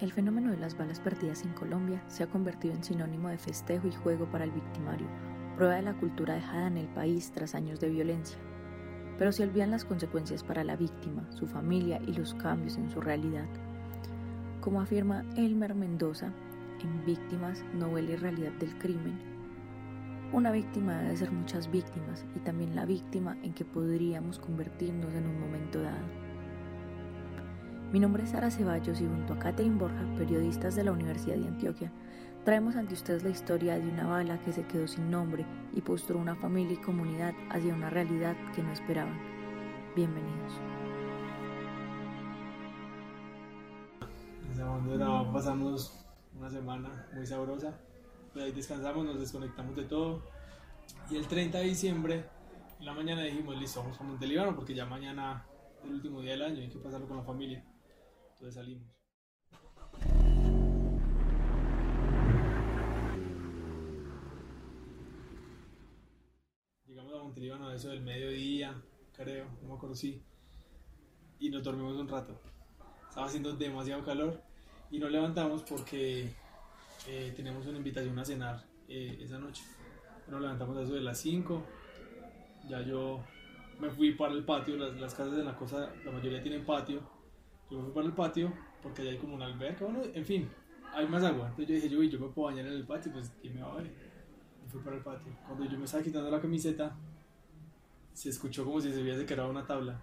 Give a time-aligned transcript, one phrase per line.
[0.00, 3.86] El fenómeno de las balas perdidas en Colombia se ha convertido en sinónimo de festejo
[3.86, 5.06] y juego para el victimario,
[5.56, 8.38] prueba de la cultura dejada en el país tras años de violencia.
[9.18, 13.02] Pero se olvidan las consecuencias para la víctima, su familia y los cambios en su
[13.02, 13.44] realidad.
[14.62, 16.32] Como afirma Elmer Mendoza,
[16.82, 19.18] en Víctimas, novela y realidad del crimen,
[20.32, 25.26] una víctima debe ser muchas víctimas y también la víctima en que podríamos convertirnos en
[25.26, 26.29] un momento dado.
[27.92, 31.48] Mi nombre es Sara Ceballos y junto a Catherine Borja, periodistas de la Universidad de
[31.48, 31.90] Antioquia,
[32.44, 36.16] traemos ante ustedes la historia de una bala que se quedó sin nombre y postró
[36.16, 39.18] una familia y comunidad hacia una realidad que no esperaban.
[39.96, 40.52] Bienvenidos.
[45.32, 46.06] pasamos
[46.38, 47.76] una semana muy sabrosa,
[48.32, 50.22] pues ahí descansamos, nos desconectamos de todo
[51.10, 52.24] y el 30 de diciembre
[52.78, 55.44] en la mañana dijimos listo, vamos a Montelíbano porque ya mañana
[55.80, 57.64] es el último día del año hay que pasarlo con la familia.
[58.40, 58.88] Entonces salimos.
[66.86, 68.82] Llegamos a Montelíbano eso del mediodía,
[69.12, 70.22] creo, no me acuerdo si.
[71.38, 72.40] Y nos dormimos un rato.
[73.10, 74.42] Estaba haciendo demasiado calor
[74.90, 76.32] y nos levantamos porque
[77.08, 79.64] eh, tenemos una invitación a cenar eh, esa noche.
[80.28, 81.62] Nos levantamos a eso de las 5.
[82.70, 83.22] Ya yo
[83.78, 87.19] me fui para el patio, las, las casas de la cosa, la mayoría tienen patio
[87.70, 90.48] yo me fui para el patio porque allá hay como una alberca, bueno, en fin,
[90.92, 91.48] hay más agua.
[91.48, 93.72] Entonces yo dije, yo, yo me puedo bañar en el patio, pues ¿quién me va
[93.72, 93.92] a ver?
[94.62, 95.32] Me fui para el patio.
[95.46, 96.96] Cuando yo me estaba quitando la camiseta,
[98.12, 100.00] se escuchó como si se hubiese quedado una tabla,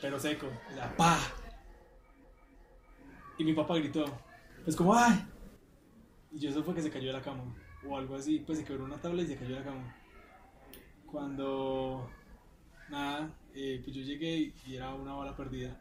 [0.00, 1.18] pero seco, sea, ¡pa!
[3.38, 4.04] Y mi papá gritó,
[4.64, 5.24] pues como ¡ay!
[6.32, 7.42] Y yo eso fue que se cayó de la cama,
[7.88, 9.96] o algo así, pues se quebró una tabla y se cayó de la cama.
[11.06, 12.10] Cuando,
[12.90, 15.80] nada, eh, pues yo llegué y era una bala perdida.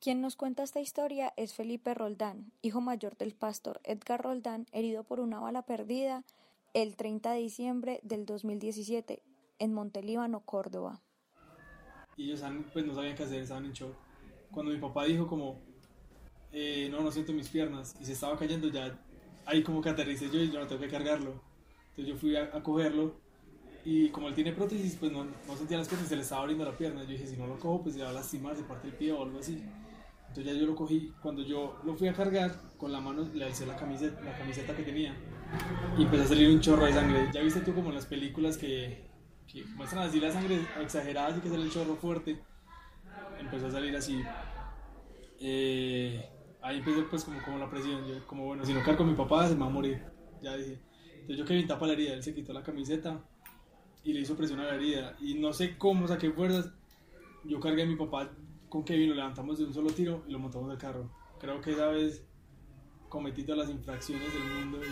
[0.00, 5.04] Quien nos cuenta esta historia es Felipe Roldán, hijo mayor del pastor Edgar Roldán, herido
[5.04, 6.24] por una bala perdida
[6.72, 9.22] el 30 de diciembre del 2017
[9.58, 11.02] en Montelíbano, Córdoba.
[12.16, 13.94] Y ellos pues, no sabían qué hacer, estaban en shock.
[14.50, 15.60] Cuando mi papá dijo como,
[16.50, 18.98] eh, no, no siento mis piernas, y se estaba cayendo ya,
[19.44, 21.42] ahí como que aterricé yo y yo no tengo que cargarlo.
[21.90, 23.20] Entonces yo fui a, a cogerlo
[23.84, 26.64] y como él tiene prótesis, pues no, no sentía las cosas se le estaba abriendo
[26.64, 27.02] la pierna.
[27.02, 29.12] Yo dije, si no lo cojo, pues se va a lastimar, se parte el pie
[29.12, 29.62] o algo así.
[30.30, 33.44] Entonces ya yo lo cogí, cuando yo lo fui a cargar, con la mano le
[33.44, 35.14] alcé la camiseta, la camiseta que tenía
[35.98, 37.28] y empezó a salir un chorro de sangre.
[37.32, 39.08] Ya viste tú como en las películas que,
[39.46, 42.40] que muestran así la sangre exagerada, así que sale el chorro fuerte.
[43.38, 44.22] Empezó a salir así.
[45.40, 46.28] Eh,
[46.62, 49.14] ahí empezó pues como, como la presión, yo como bueno, si no cargo a mi
[49.14, 50.04] papá se me va a morir.
[50.42, 50.80] Ya dije.
[51.20, 53.22] Entonces yo que tapa la herida, él se quitó la camiseta
[54.04, 55.16] y le hizo presión a la herida.
[55.20, 56.72] Y no sé cómo saqué fuerzas.
[57.44, 58.30] Yo cargué a mi papá
[58.70, 61.10] con Kevin lo levantamos de un solo tiro y lo montamos del carro.
[61.40, 62.24] Creo que esa vez
[63.08, 64.82] cometí todas las infracciones del mundo y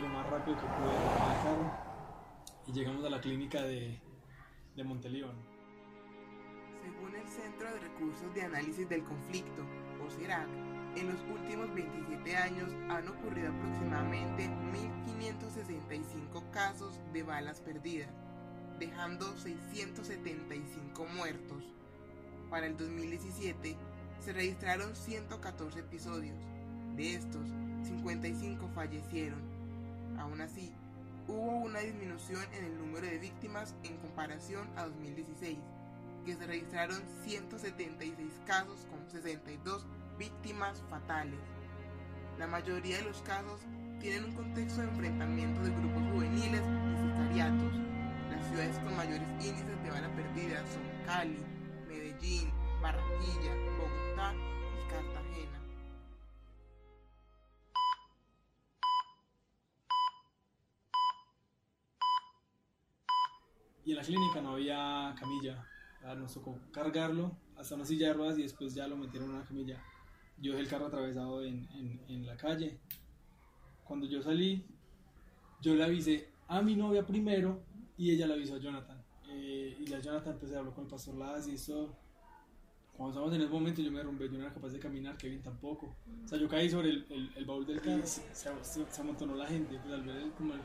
[0.00, 0.92] lo más rápido que pude
[1.42, 1.68] carro
[2.68, 4.00] y llegamos a la clínica de,
[4.76, 4.84] de.
[4.84, 5.00] Según
[7.16, 9.66] el Centro de Recursos de Análisis del Conflicto,
[10.06, 10.46] o CERAC,
[10.94, 14.48] en los últimos 27 años han ocurrido aproximadamente
[15.08, 18.29] 1.565 casos de balas perdidas
[18.80, 21.62] dejando 675 muertos.
[22.48, 23.76] Para el 2017
[24.18, 26.36] se registraron 114 episodios,
[26.96, 27.46] de estos
[27.84, 29.40] 55 fallecieron.
[30.18, 30.72] Aún así,
[31.28, 35.58] hubo una disminución en el número de víctimas en comparación a 2016,
[36.24, 39.86] que se registraron 176 casos con 62
[40.18, 41.38] víctimas fatales.
[42.38, 43.60] La mayoría de los casos
[44.00, 47.74] tienen un contexto de enfrentamiento de grupos juveniles y sicariatos,
[48.50, 51.38] ciudades con mayores índices de bala perdida son Cali,
[51.86, 52.50] Medellín,
[52.82, 55.60] Barranquilla, Bogotá y Cartagena.
[63.84, 65.64] Y en la clínica no había camilla.
[66.16, 69.80] Nos tocó cargarlo hasta una silla y después ya lo metieron en una camilla.
[70.38, 72.80] Yo dejé el carro atravesado en, en, en la calle.
[73.84, 74.66] Cuando yo salí,
[75.60, 77.69] yo le avisé a mi novia primero
[78.00, 78.96] y ella le avisó a Jonathan.
[79.28, 81.94] Eh, y la Jonathan pues habló con el pastor Ladas y eso.
[82.96, 85.42] Cuando estábamos en ese momento yo me rompí, yo no era capaz de caminar, Kevin
[85.42, 85.94] tampoco.
[86.24, 89.78] O sea, yo caí sobre el, el, baúl del carro, se, se, amontonó la gente,
[89.82, 90.60] pues al ver el, como, el,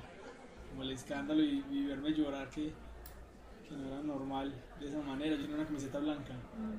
[0.70, 2.72] como el escándalo y, verme llorar que,
[3.68, 5.36] que, no era normal de esa manera.
[5.36, 6.34] Yo tenía una camiseta blanca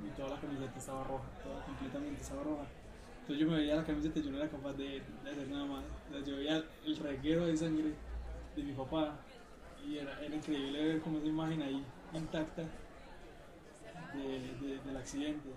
[0.07, 2.67] y toda la camiseta estaba roja, toda completamente estaba roja.
[3.21, 5.67] Entonces yo me veía la camiseta y yo no era capaz de, de hacer nada
[5.67, 5.85] más.
[6.09, 7.93] O sea, yo veía el reguero de sangre
[8.57, 9.19] de mi papá
[9.87, 12.63] y era, era, increíble ver como esa imagen ahí intacta
[14.15, 15.49] de, del accidente.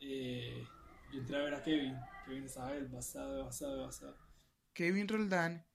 [0.00, 0.66] eh,
[1.12, 1.96] yo entré a ver a Kevin.
[2.24, 4.16] Kevin estaba devastado, devastado, devastado.
[4.72, 5.66] Kevin Roldán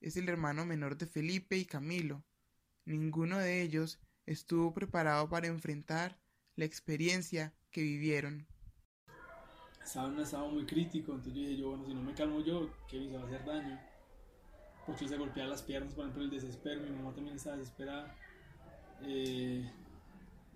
[0.00, 2.24] es el hermano menor de Felipe y Camilo.
[2.84, 6.20] Ninguno de ellos estuvo preparado para enfrentar
[6.54, 8.46] la experiencia que vivieron.
[9.82, 12.40] Estaba en un estado muy crítico, entonces yo dije yo, bueno, si no me calmo
[12.40, 13.80] yo, Kevin se va a hacer daño.
[14.86, 18.14] Porque se golpeaba las piernas, por ejemplo, el desespero, mi mamá también estaba desesperada.
[19.02, 19.68] Eh,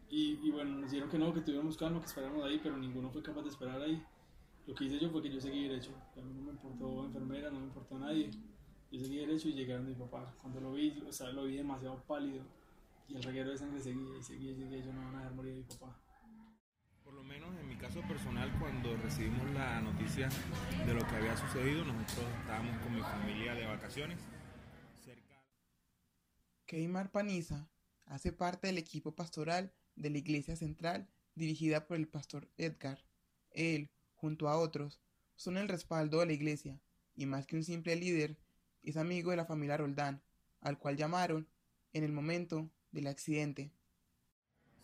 [0.09, 3.11] y, y, bueno, nos dijeron que no, que tuviéramos calma, que esperáramos ahí, pero ninguno
[3.11, 4.03] fue capaz de esperar ahí.
[4.67, 5.91] Lo que hice yo fue que yo seguí derecho.
[6.17, 8.31] A mí no me importó enfermera, no me importó nadie.
[8.91, 10.35] Yo seguí derecho y llegaron mi papá.
[10.41, 12.45] Cuando lo vi, o sea, lo vi demasiado pálido.
[13.09, 14.85] Y el reguero de sangre seguía y seguía y seguía.
[14.85, 15.97] Yo no van a dejar morir a mi papá.
[17.31, 20.29] Menos en mi caso personal, cuando recibimos la noticia
[20.85, 24.19] de lo que había sucedido, nosotros estábamos con mi familia de vacaciones.
[25.05, 25.41] Cerca...
[26.67, 27.69] Keimar Paniza
[28.07, 31.07] hace parte del equipo pastoral de la Iglesia Central
[31.37, 32.99] dirigida por el pastor Edgar.
[33.53, 35.01] Él, junto a otros,
[35.37, 36.81] son el respaldo de la iglesia,
[37.15, 38.39] y más que un simple líder,
[38.83, 40.21] es amigo de la familia Roldán,
[40.61, 41.47] al cual llamaron
[41.93, 43.71] en el momento del accidente.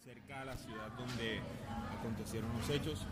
[0.06, 1.40] Cerca de la ciudad donde
[1.98, 3.04] acontecieron los hechos,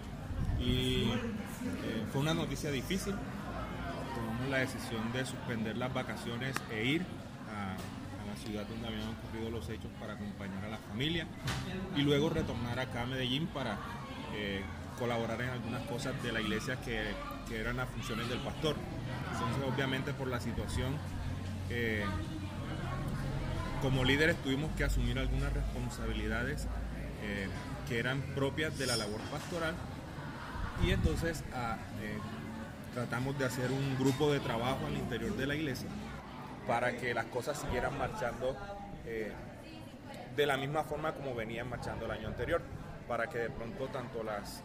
[0.61, 3.17] y eh, fue una noticia difícil.
[4.15, 7.03] Tomamos la decisión de suspender las vacaciones e ir
[7.51, 7.75] a,
[8.37, 11.27] ciudad donde habían ocurrido los hechos para acompañar a la familia
[11.97, 13.79] y luego retornar acá a Medellín para
[14.35, 14.61] eh,
[14.99, 17.01] colaborar en algunas cosas de la iglesia que,
[17.49, 18.77] que, eran las funciones del pastor.
[19.33, 20.95] Entonces obviamente por la situación
[21.71, 22.05] eh,
[23.81, 26.67] como líderes tuvimos que asumir algunas responsabilidades
[27.25, 27.49] eh,
[27.89, 29.75] que eran propias de la labor pastoral
[30.85, 31.77] y entonces ah,
[32.95, 35.89] tratamos de hacer un grupo de trabajo al interior de la iglesia
[36.67, 38.57] para que las cosas siguieran marchando
[39.07, 39.33] eh,
[40.37, 42.63] de la misma forma como venían marchando el año anterior,
[43.07, 44.63] para que de pronto tanto las,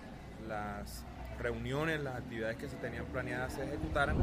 [0.47, 1.03] las
[1.37, 4.17] reuniones, las actividades que se tenían planeadas se ejecutaran,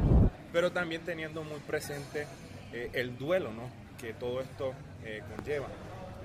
[0.52, 2.26] pero también teniendo muy presente
[2.72, 3.68] eh, el duelo ¿no?
[3.98, 4.72] que todo esto
[5.04, 5.68] eh, conlleva.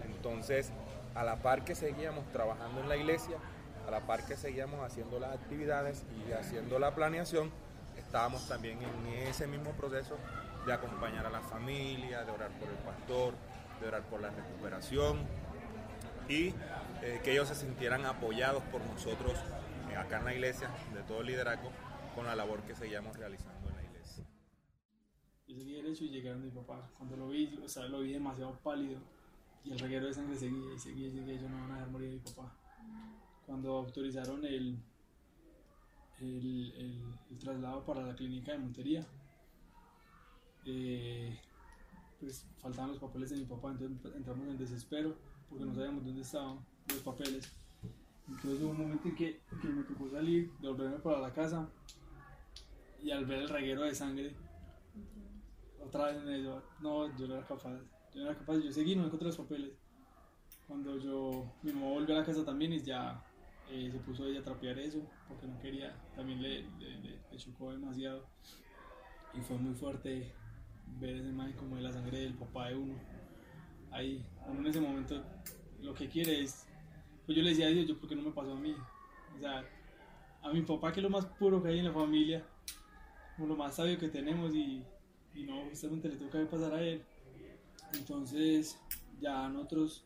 [0.06, 0.72] Entonces,
[1.16, 3.38] a la par que seguíamos trabajando en la iglesia,
[3.88, 7.52] a la par que seguíamos haciendo las actividades y haciendo la planeación,
[7.98, 10.18] estábamos también en ese mismo proceso
[10.66, 13.34] de acompañar a la familia, de orar por el pastor,
[13.82, 15.20] de orar por la recuperación
[16.30, 16.54] y
[17.02, 19.34] eh, que ellos se sintieran apoyados por nosotros
[19.92, 21.72] eh, acá en la iglesia, de todo el liderazgo,
[22.16, 24.24] con la labor que seguíamos realizando en la iglesia.
[25.48, 26.90] Yo seguí derecho y llegaron mi papá.
[26.98, 29.00] Cuando lo vi, o sea, lo vi demasiado pálido
[29.64, 31.42] y el reguero de sangre seguía y seguía y seguía.
[31.42, 32.56] Yo no van a dejar morir a mi papá.
[33.46, 34.80] Cuando autorizaron el,
[36.20, 36.74] el,
[37.30, 39.06] el, traslado para la clínica de Montería,
[40.66, 41.40] eh,
[42.20, 45.16] pues faltaban los papeles de mi papá, entonces entramos en desespero
[45.50, 47.52] porque no sabíamos dónde estaban los papeles.
[48.28, 51.68] Entonces hubo un momento en que, me tocó salir, volverme para la casa
[53.04, 54.36] y al ver el reguero de sangre,
[55.84, 57.80] otra vez me dijo, no, yo no era capaz,
[58.14, 59.72] yo no era capaz, yo seguí, no encontré los papeles.
[60.68, 63.24] Cuando yo, mi mamá volvió a la casa también y ya
[63.70, 68.26] eh, se puso ella a trapear eso, porque no quería, también le, le, chocó demasiado
[69.34, 70.32] y fue muy fuerte
[71.00, 72.96] ver esa imagen como de la sangre del papá de uno.
[73.92, 75.24] Ahí, uno en ese momento
[75.82, 76.68] lo que quiere es,
[77.26, 78.76] pues yo le decía a Dios, yo por qué no me pasó a mí.
[79.36, 79.66] O sea,
[80.42, 82.44] a mi papá que es lo más puro que hay en la familia,
[83.36, 84.84] como lo más sabio que tenemos y,
[85.34, 87.02] y no, justamente le toca pasar a él.
[87.94, 88.80] Entonces,
[89.20, 90.06] ya nosotros,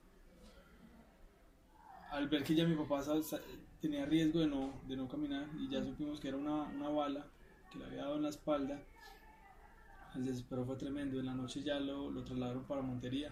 [2.12, 3.04] al ver que ya mi papá
[3.82, 7.27] tenía riesgo de no, de no caminar y ya supimos que era una, una bala
[7.72, 8.82] que le había dado en la espalda,
[10.15, 11.20] el desespero fue tremendo.
[11.20, 13.32] En la noche ya lo, lo trasladaron para Montería.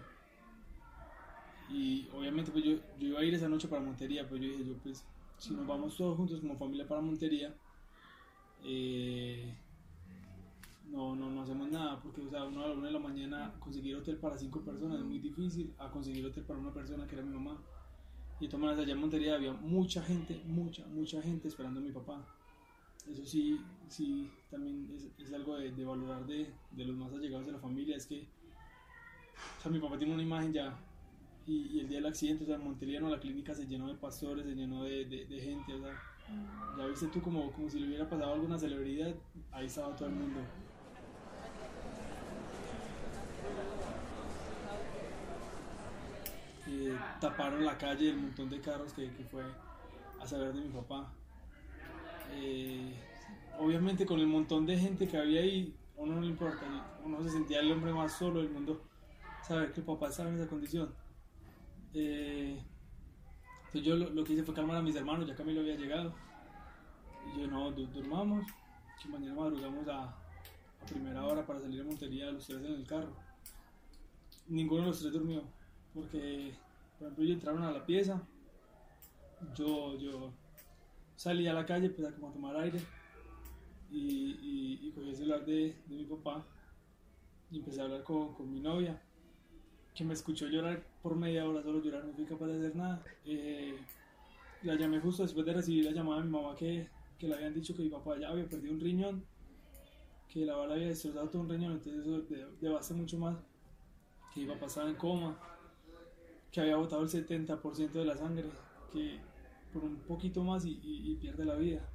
[1.70, 4.66] Y obviamente pues yo, yo, iba a ir esa noche para Montería, pero yo dije,
[4.66, 5.04] yo pues,
[5.38, 7.54] si nos vamos todos juntos como familia para Montería,
[8.64, 9.56] eh,
[10.94, 13.54] no, no, no hacemos nada, porque o sea, uno a la una de la mañana
[13.60, 17.16] conseguir hotel para cinco personas es muy difícil, a conseguir hotel para una persona que
[17.16, 17.60] era mi mamá.
[18.40, 21.84] Y de todas maneras allá en Montería había mucha gente, mucha, mucha gente esperando a
[21.84, 22.24] mi papá
[23.12, 23.60] eso sí,
[23.90, 27.60] sí, también es, es algo de, de valorar de, de, los más allegados de la
[27.60, 30.78] familia, es que, o sea, mi papá tiene una imagen ya,
[31.46, 33.96] y, y el día del accidente, o sea, en Monteliano la clínica se llenó de
[33.96, 36.00] pastores, se llenó de, de gente, o sea,
[36.78, 39.14] ya viste tú como, como si le hubiera pasado alguna celebridad,
[39.52, 40.40] ahí estaba todo el mundo.
[46.68, 49.44] Eh, taparon la calle, el montón de carros que, fue
[50.20, 51.12] a saber de mi papá.
[52.32, 52.94] Eh,
[53.60, 56.62] obviamente con el montón de gente que había ahí, a uno no le importa,
[57.04, 58.82] uno se sentía el hombre más solo del mundo,
[59.48, 60.94] saber que el papá estaba en esa condición.
[61.94, 62.60] Eh,
[63.66, 66.14] entonces yo lo, que hice fue calmar a mis hermanos, ya Camilo había llegado,
[67.36, 68.46] Y yo, no, durmamos,
[69.02, 72.88] que mañana madrugamos a, a primera hora para salir a Montería los tres en el
[72.88, 73.23] carro.
[74.48, 75.44] Ninguno de los tres durmió,
[75.94, 76.54] porque,
[76.98, 78.22] por ejemplo, ellos entraron a la pieza,
[79.56, 80.34] yo, yo
[81.16, 82.80] salí a la calle pues, a, como tomar aire
[83.92, 86.46] y, y, cogí el celular de, de, mi papá
[87.52, 89.00] y empecé a hablar con, con, mi novia,
[89.94, 93.04] que me escuchó llorar por media hora, solo llorar, no fui capaz de hacer nada.
[93.26, 93.78] Eh,
[94.64, 97.54] la llamé justo después de recibir la llamada de mi mamá que, que le habían
[97.54, 99.24] dicho que mi papá ya había perdido un riñón,
[100.28, 102.24] que la bala había destrozado todo un riñón, entonces eso
[102.60, 103.38] devasta mucho más,
[104.34, 105.38] que mi papá estaba en coma,
[106.52, 108.50] que había botado el 70% de la sangre,
[108.92, 109.20] que
[109.72, 111.90] por un poquito más y, pierde la vida.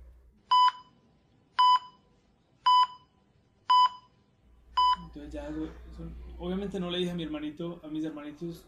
[5.06, 5.48] Entonces ya
[6.38, 8.66] obviamente no le dije a mi hermanito, a mis hermanitos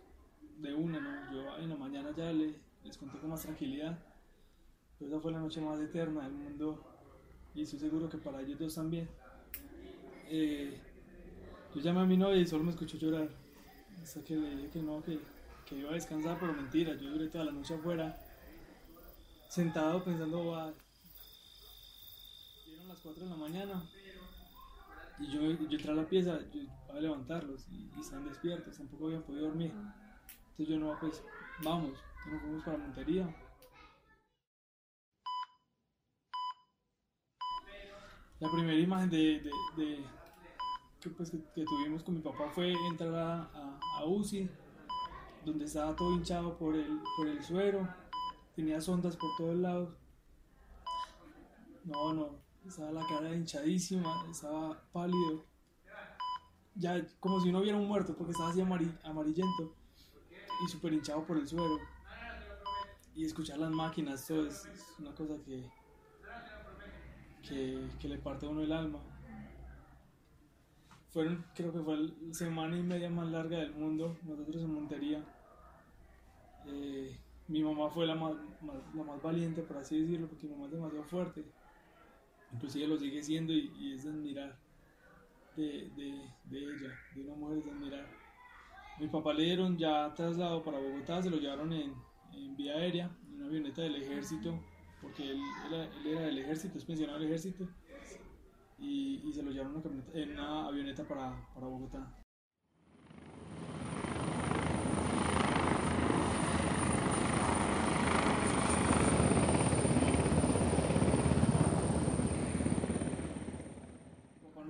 [0.58, 1.32] de una, ¿no?
[1.32, 3.98] Yo en la mañana ya le, les conté con más tranquilidad.
[4.98, 6.84] Pero esa fue la noche más eterna del mundo
[7.54, 9.08] y estoy seguro que para ellos dos también.
[10.28, 10.78] Eh,
[11.74, 13.28] yo llamé a mi novia y solo me escuchó llorar.
[14.02, 15.20] Hasta que le dije que no, que,
[15.66, 18.16] que iba a descansar, pero mentira, yo duré toda la noche afuera
[19.48, 20.72] sentado pensando, va.
[22.64, 23.82] Dieron las 4 de la mañana
[25.18, 26.62] y yo, yo entré a la pieza yo,
[26.94, 29.72] a levantarlos y, están despiertos, tampoco habían podido dormir.
[30.52, 31.22] Entonces yo no, pues
[31.62, 33.36] vamos, nos fuimos para Montería.
[38.38, 40.04] La primera imagen de,
[41.00, 44.50] que, pues, que, tuvimos con mi papá fue entrar a, UCI,
[45.44, 47.88] donde estaba todo hinchado por el, por el suero
[48.54, 49.94] tenía ondas por todos lados.
[51.84, 55.46] No, no, estaba la cara hinchadísima, estaba pálido.
[56.74, 59.74] Ya como si no hubiera un muerto porque estaba así amarillento
[60.64, 61.78] y súper hinchado por el suelo.
[63.14, 65.68] Y escuchar las máquinas, todo es, una cosa que,
[67.98, 69.00] que, le parte a uno el alma.
[71.12, 75.24] Fueron, creo que fue la semana y media más larga del mundo, nosotros en Montería.
[76.66, 78.34] Eh, mi mamá fue la más,
[78.94, 81.44] la más valiente, por así decirlo, porque mi mamá es demasiado fuerte.
[82.52, 84.56] Inclusive lo sigue siendo y, es de admirar
[85.56, 88.06] de, de, de, ella, de una mujer es de admirar.
[89.00, 91.92] Mi papá le dieron ya traslado para Bogotá, se lo llevaron en,
[92.34, 94.60] en vía aérea, en una avioneta del ejército,
[95.02, 95.40] porque él,
[95.72, 97.68] él era del ejército, es pensionado del ejército,
[98.80, 99.82] y, y se lo llevaron
[100.14, 102.16] en una, avioneta para, para Bogotá.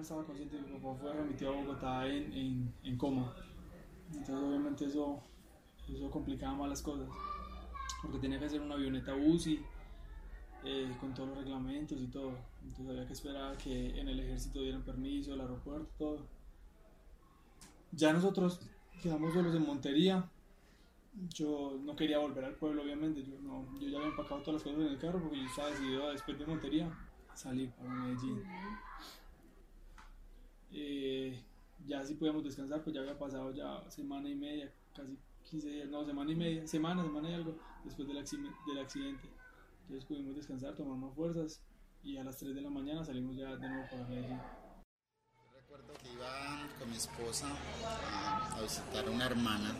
[0.00, 3.35] estaba consciente, mi papá fue remitido a Bogotá en, en, coma.
[4.09, 5.21] Entonces obviamente eso,
[5.88, 7.07] eso complicaba más las cosas,
[8.02, 9.62] porque tenía que hacer una avioneta UCI
[10.64, 12.37] eh, con todos los reglamentos y todo.
[12.62, 16.26] Entonces había que esperar que en el ejército dieran permiso, el aeropuerto, todo.
[17.93, 18.61] Ya nosotros
[19.02, 20.29] quedamos solos en Montería.
[21.35, 23.25] Yo no quería volver al pueblo, obviamente.
[23.25, 25.71] Yo, no, yo ya había empacado todas las cosas en el carro porque yo estaba
[25.71, 26.93] decidido después de Montería
[27.35, 28.43] salir para Medellín.
[30.73, 31.43] Eh,
[31.87, 35.19] ya si podíamos descansar, pues ya había pasado ya semana y media, casi
[35.50, 39.40] 15 días, no, semana y media, semana, semana y algo después del accidente.
[39.91, 41.61] Entonces pudimos descansar, tomarnos fuerzas
[42.05, 44.41] y a las 3 de la mañana salimos ya de nuevo para Medellín.
[45.53, 47.49] Recuerdo que iba con mi esposa
[47.85, 49.75] a, visitar a una hermana.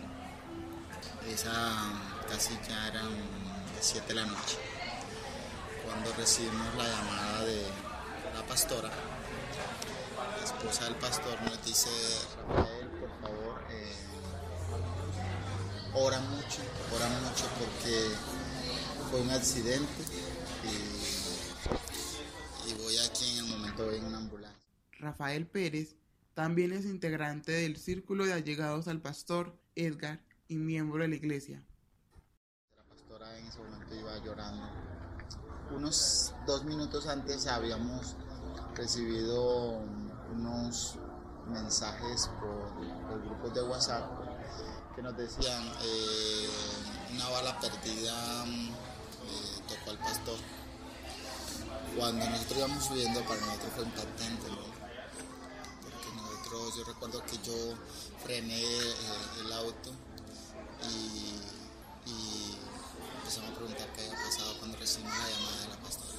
[1.29, 1.53] Esa
[2.29, 3.07] casi ya eran
[3.77, 4.59] las 7 de la noche.
[5.85, 7.63] Cuando recibimos la llamada de
[8.35, 8.91] la pastora
[10.43, 11.89] esposa del pastor nos dice,
[12.49, 13.95] Rafael, por favor, eh,
[15.95, 16.63] ora mucho,
[16.97, 18.11] ora mucho porque
[19.11, 20.05] fue un accidente
[22.65, 24.71] y, voy aquí en el momento en una ambulancia.
[25.01, 25.97] Rafael Pérez
[26.35, 31.65] también es integrante del círculo de allegados al pastor Edgar y miembro de la iglesia.
[32.77, 34.69] La pastora en ese momento iba llorando.
[35.75, 38.17] Unos dos minutos antes habíamos
[38.77, 39.81] recibido
[40.33, 40.99] unos
[41.49, 44.09] mensajes por los grupos de WhatsApp
[44.95, 46.49] que nos decían eh,
[47.13, 48.45] una bala perdida
[50.01, 50.39] pastor.
[51.97, 54.47] Cuando nosotros íbamos subiendo para nosotros fue impactante,
[55.83, 57.75] porque nosotros, yo recuerdo que yo
[58.25, 58.95] frené eh,
[59.45, 59.91] el auto
[60.89, 61.37] y,
[63.19, 66.19] empezamos a preguntar qué había pasado cuando recibimos la llamada de la pastora.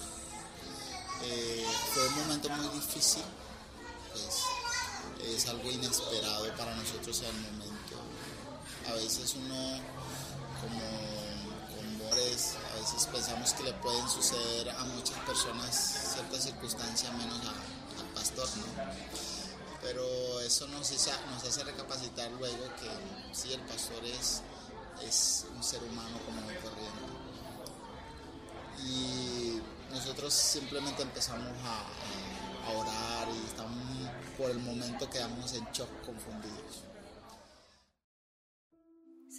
[1.94, 3.24] fue un momento muy difícil
[4.14, 7.98] pues es algo inesperado para nosotros al momento.
[8.90, 9.80] A veces uno
[10.62, 11.31] como
[12.22, 18.48] a veces pensamos que le pueden suceder a muchas personas ciertas circunstancias menos al pastor,
[18.58, 19.42] ¿no?
[19.82, 24.44] pero eso nos, nos hace recapacitar luego que sí, el pastor es,
[25.04, 27.02] es un ser humano como muy corriente.
[28.84, 29.62] Y
[29.92, 36.84] nosotros simplemente empezamos a, a orar y estamos por el momento quedamos en shock confundidos.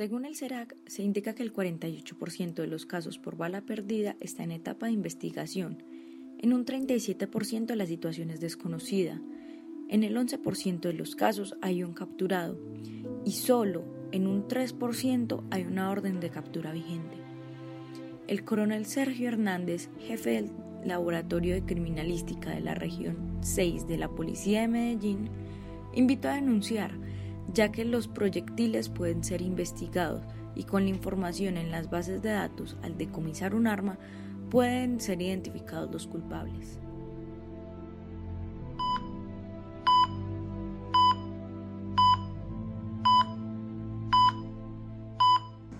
[0.02, 4.42] Según el CERAC, se indica que el 48% de los casos por bala perdida está
[4.42, 5.80] en etapa de investigación.
[6.40, 9.22] En un 37% la situación es desconocida
[9.88, 12.58] en el 11% de los casos hay un capturado
[13.24, 17.18] y solo en un 3% hay una orden de captura vigente.
[18.26, 20.50] El coronel Sergio Hernández, jefe del
[20.84, 25.30] Laboratorio de Criminalística de la región 6 de la Policía de Medellín,
[25.94, 26.98] invitó a denunciar,
[27.52, 30.22] ya que los proyectiles pueden ser investigados
[30.54, 33.98] y con la información en las bases de datos al decomisar un arma
[34.50, 36.78] pueden ser identificados los culpables.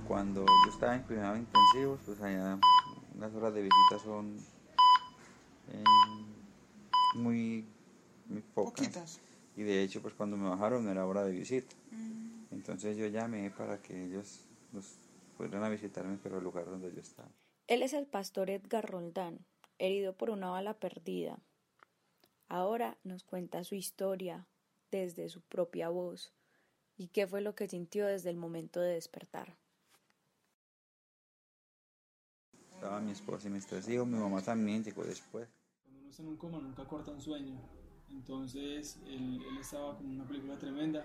[0.08, 2.58] Cuando yo estaba en cuidados intensivos, pues allá
[3.18, 4.36] las horas de visita son
[5.72, 5.84] eh,
[7.14, 7.64] muy,
[8.54, 9.20] pocas.
[9.56, 11.74] Y de hecho, pues cuando me bajaron era hora de visita.
[11.90, 12.44] Mm.
[12.52, 14.40] Entonces yo llamé para que ellos
[14.72, 14.98] los
[15.36, 17.28] fueran a visitarme, pero el lugar donde yo estaba.
[17.66, 19.44] Él es el pastor Edgar Roldán,
[19.78, 21.38] herido por una bala perdida.
[22.48, 24.46] Ahora nos cuenta su historia
[24.90, 26.32] desde su propia voz
[26.96, 29.56] y qué fue lo que sintió desde el momento de despertar.
[32.74, 35.48] Estaba mi esposa y mis tres hijos, mi mamá también llegó después.
[35.82, 37.81] Cuando uno está en un coma nunca corta un sueño.
[38.12, 41.04] Entonces él, él estaba como una película tremenda,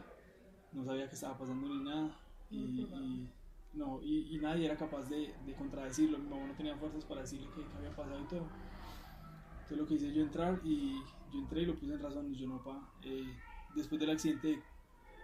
[0.74, 2.16] no sabía qué estaba pasando ni nada.
[2.50, 2.88] Y,
[3.74, 6.18] no, y, nadie era capaz de, de, contradecirlo.
[6.18, 8.48] Mi mamá no tenía fuerzas para decirle qué, había pasado y todo.
[9.54, 11.00] Entonces lo que hice yo entrar y
[11.32, 12.34] yo entré y lo puse en razón.
[12.34, 13.34] Y yo no, pa, eh,
[13.76, 14.64] después del accidente,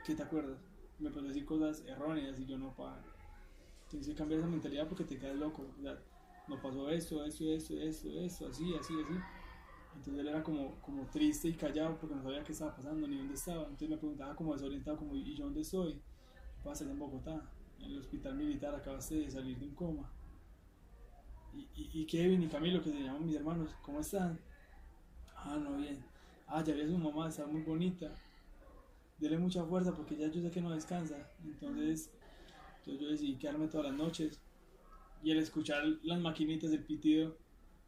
[0.05, 0.59] ¿qué te acuerdas?
[0.99, 3.01] Me empezó a decir cosas erróneas y yo no, pa,
[3.89, 5.65] tienes que cambiar esa mentalidad porque te quedas loco.
[5.79, 5.97] O sea,
[6.47, 9.13] no pasó esto, esto, esto, esto, esto, así, así, así.
[9.95, 13.17] Entonces él era como, como triste y callado porque no sabía qué estaba pasando ni
[13.17, 13.63] dónde estaba.
[13.63, 16.01] Entonces me preguntaba como desorientado, como, ¿y yo dónde estoy?
[16.63, 17.49] ¿Qué en Bogotá?
[17.79, 20.09] En el hospital militar, acabaste de salir de un coma.
[21.75, 24.39] Y, Kevin y Camilo, que se llaman mis hermanos, ¿cómo están?
[25.35, 26.03] Ah, no, bien.
[26.47, 28.11] Ah, ya vi a su mamá, está muy bonita.
[29.19, 31.29] Dele mucha fuerza porque ya yo sé que no descansa.
[31.43, 32.09] Entonces,
[32.79, 34.41] entonces yo decidí quedarme todas las noches
[35.21, 37.37] y el escuchar las maquinitas del pitido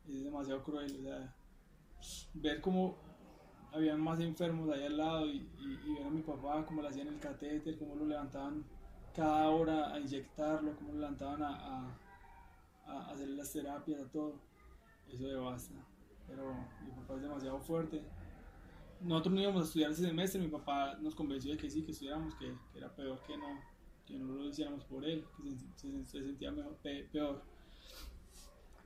[0.08, 0.96] es demasiado cruel.
[1.00, 1.36] O sea,
[2.34, 2.97] ver cómo
[3.75, 5.47] habían más enfermos ahí al lado y,
[5.97, 8.63] ver a mi papá cómo le hacían el catéter, cómo lo levantaban
[9.13, 11.97] cada hora a inyectarlo, cómo lo levantaban a,
[12.86, 14.39] a, hacer las terapias, a todo.
[15.12, 15.75] Eso devasta.
[16.27, 16.53] Pero
[16.84, 18.01] mi papá es demasiado fuerte.
[19.01, 21.91] Nosotros no íbamos a estudiar ese semestre, mi papá nos convenció de que sí, que
[21.91, 23.62] estudiáramos, que era peor que no,
[24.05, 25.25] que no lo hiciéramos por él,
[25.77, 26.77] que se, sentía mejor,
[27.12, 27.43] peor.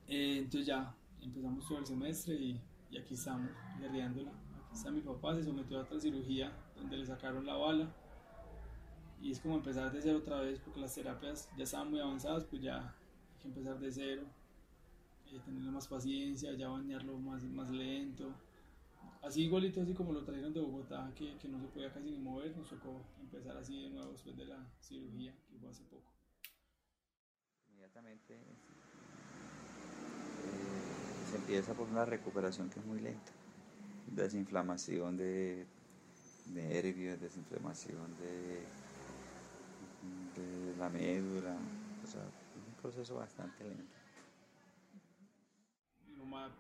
[0.08, 4.32] Eh, entonces ya empezamos todo el semestre y, y aquí estamos, guerreándola.
[4.32, 7.94] Aquí está mi papá, se sometió a otra cirugía donde le sacaron la bala.
[9.22, 12.46] Y es como empezar de cero otra vez porque las terapias ya estaban muy avanzadas,
[12.46, 14.24] pues ya hay que empezar de cero,
[15.28, 18.34] eh, tener más paciencia, ya bañarlo más, más lento
[19.22, 22.18] así igualito, así como lo trajeron de Bogotá, que, que, no se podía casi ni
[22.18, 26.12] mover, nos tocó empezar así de nuevo después de la cirugía, que fue hace poco.
[27.70, 28.40] Inmediatamente
[31.30, 33.32] se empieza por una recuperación que es muy lenta,
[34.08, 35.66] desinflamación de,
[36.54, 38.64] nervios, desinflamación de,
[40.42, 41.56] de la médula,
[42.04, 44.00] o sea, es un proceso bastante lento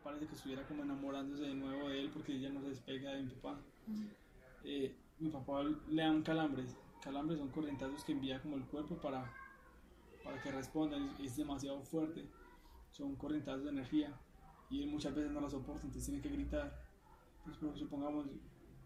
[0.03, 3.23] parece que estuviera como enamorándose de nuevo de él porque ella no se despega de
[3.23, 3.59] mi papá.
[4.63, 6.75] Eh, mi papá le dan calambres.
[7.01, 9.31] Calambres son corrientazos que envía como el cuerpo para,
[10.23, 11.15] para que respondan.
[11.21, 12.25] Es demasiado fuerte.
[12.91, 14.13] Son corrientazos de energía.
[14.69, 16.85] Y él muchas veces no la soporta, entonces tiene que gritar.
[17.45, 18.27] Entonces, supongamos,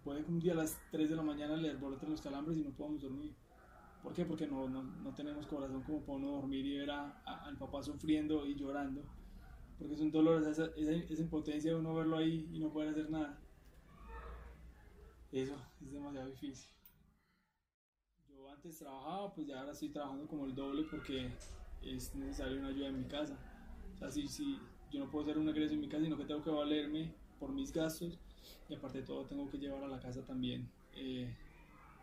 [0.03, 2.61] puede que un día a las 3 de la mañana le alboroten los calambres y
[2.61, 3.35] no podamos dormir.
[4.01, 4.25] ¿Por qué?
[4.25, 7.81] Porque no, no, no tenemos corazón como para uno dormir y ver a, al papá
[7.83, 9.01] sufriendo y llorando
[9.77, 13.09] porque es un dolor, esa, esa, impotencia de uno verlo ahí y no poder hacer
[13.09, 13.37] nada.
[15.31, 16.69] Eso es demasiado difícil.
[18.29, 21.31] Yo antes trabajaba, pues ya ahora estoy trabajando como el doble porque
[21.81, 23.37] es necesario una ayuda en mi casa.
[23.95, 24.59] O sea, si, si
[24.93, 27.51] yo no puedo hacer un egreso en mi casa, sino que tengo que valerme por
[27.51, 28.17] mis gastos
[28.69, 31.27] y aparte de todo tengo que llevar a la casa también eh,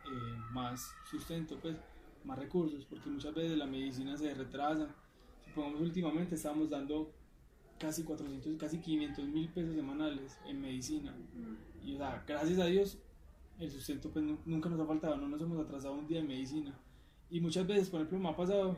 [0.04, 1.76] eh, más sustento, pues
[2.24, 4.88] más recursos, porque muchas veces la medicina se retrasa.
[5.46, 7.12] Supongamos últimamente estamos dando
[7.78, 11.14] casi 400, casi 500 mil pesos semanales en medicina.
[11.84, 12.98] Y o sea, gracias a Dios,
[13.58, 16.78] el sustento pues nunca nos ha faltado, no nos hemos atrasado un día en medicina.
[17.30, 18.76] Y muchas veces, por ejemplo, me ha pasado,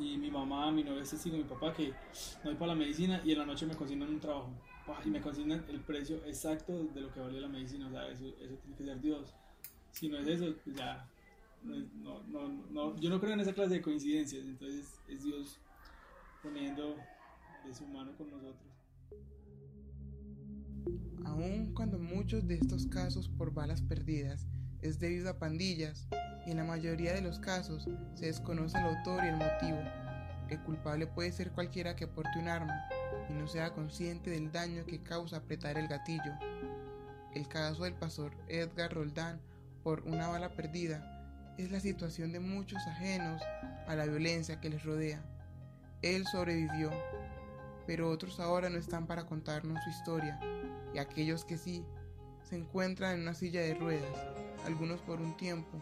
[0.00, 3.32] y mi mamá, mi novia, este mi papá, que no voy para la medicina y
[3.32, 4.50] en la noche me consignan un trabajo.
[5.04, 7.86] Y me consignan el precio exacto de lo que vale la medicina.
[7.86, 9.34] O sea, eso, eso tiene que ser Dios.
[9.92, 11.06] Si no es eso, pues ya.
[11.62, 14.44] No, no, no, yo no creo en esa clase de coincidencias.
[14.44, 15.58] Entonces es Dios
[16.42, 16.96] poniendo
[17.66, 18.70] de su mano con nosotros.
[21.24, 24.48] Aun cuando muchos de estos casos por balas perdidas
[24.82, 26.08] es debido a pandillas,
[26.46, 29.78] y en la mayoría de los casos se desconoce el autor y el motivo,
[30.50, 32.88] el culpable puede ser cualquiera que porte un arma
[33.28, 36.32] y no sea consciente del daño que causa apretar el gatillo.
[37.34, 39.40] El caso del pastor Edgar Roldán
[39.84, 43.40] por una bala perdida es la situación de muchos ajenos
[43.86, 45.22] a la violencia que les rodea.
[46.02, 46.90] Él sobrevivió,
[47.86, 50.40] pero otros ahora no están para contarnos su historia,
[50.92, 51.84] y aquellos que sí,
[52.50, 54.16] se encuentran en una silla de ruedas,
[54.66, 55.80] algunos por un tiempo,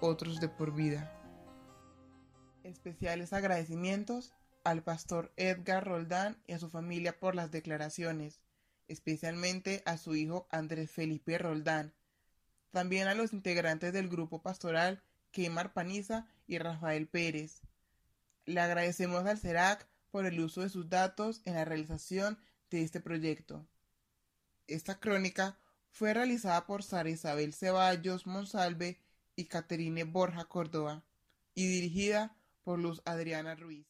[0.00, 1.16] otros de por vida.
[2.64, 8.40] Especiales agradecimientos al pastor Edgar Roldán y a su familia por las declaraciones,
[8.88, 11.94] especialmente a su hijo Andrés Felipe Roldán,
[12.72, 17.60] también a los integrantes del grupo pastoral Quemar Paniza y Rafael Pérez.
[18.46, 22.36] Le agradecemos al CERAC por el uso de sus datos en la realización
[22.68, 23.64] de este proyecto.
[24.66, 25.59] Esta crónica
[25.90, 28.98] fue realizada por Sara Isabel Ceballos Monsalve
[29.36, 31.02] y Caterine Borja Córdoba
[31.54, 33.89] y dirigida por Luz Adriana Ruiz.